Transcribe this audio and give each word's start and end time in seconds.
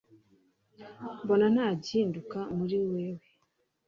mbona 1.23 1.45
nta 1.55 1.67
gihinduka 1.83 2.39
muri 2.57 2.75
wewe 2.87 3.23